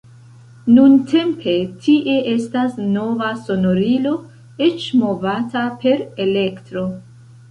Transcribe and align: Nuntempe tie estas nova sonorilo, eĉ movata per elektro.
Nuntempe 0.75 1.53
tie 1.87 2.15
estas 2.31 2.79
nova 2.95 3.29
sonorilo, 3.43 4.13
eĉ 4.69 4.87
movata 5.03 5.65
per 5.83 6.03
elektro. 6.29 6.87